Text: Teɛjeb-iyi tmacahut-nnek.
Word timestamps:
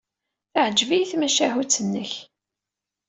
Teɛjeb-iyi 0.53 1.05
tmacahut-nnek. 1.11 2.11